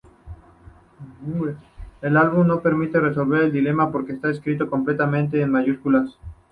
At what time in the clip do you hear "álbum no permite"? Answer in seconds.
2.17-2.99